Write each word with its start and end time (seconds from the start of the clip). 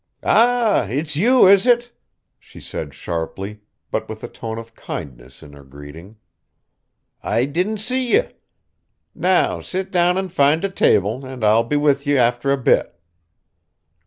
"Ah, 0.23 0.87
it's 0.89 1.15
you, 1.15 1.45
is 1.47 1.67
it?" 1.67 1.91
she 2.39 2.59
said 2.59 2.91
sharply, 2.91 3.59
but 3.91 4.09
with 4.09 4.23
a 4.23 4.27
tone 4.27 4.57
of 4.57 4.73
kindness 4.73 5.43
in 5.43 5.53
her 5.53 5.63
greeting. 5.63 6.17
"I 7.21 7.45
didn't 7.45 7.77
see 7.77 8.13
ye. 8.15 8.23
Now 9.13 9.61
sit 9.61 9.91
down 9.91 10.17
and 10.17 10.31
find 10.33 10.65
a 10.65 10.69
table, 10.71 11.23
and 11.23 11.43
I'll 11.45 11.61
be 11.61 11.75
with 11.75 12.07
ye 12.07 12.17
after 12.17 12.49
a 12.51 12.57
bit." 12.57 12.99